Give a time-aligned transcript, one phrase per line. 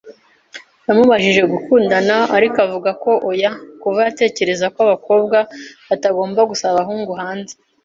[0.87, 3.51] Yamubajije gukundana, ariko avuga ko oya
[3.81, 5.37] kuva yatekerezaga ko abakobwa
[5.87, 7.53] batagomba gusaba abahungu hanze.